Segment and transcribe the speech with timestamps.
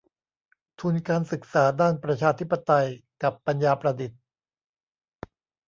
[0.79, 2.87] ทุนการศึกษาด้านประชาธิปไตย
[3.23, 4.21] กับปัญญาประดิษฐ์